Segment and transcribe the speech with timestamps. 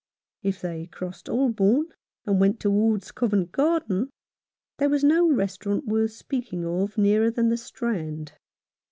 [0.41, 1.89] If they crossed Holborn
[2.25, 4.09] and went towards Covent Garden,
[4.79, 8.33] there was no restaurant worth speaking of nearer than the Strand.